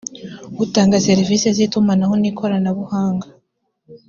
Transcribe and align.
utanga 0.63 1.03
serivisi 1.07 1.47
z’itumanaho 1.55 2.13
n’koranabuhanga 2.21 3.27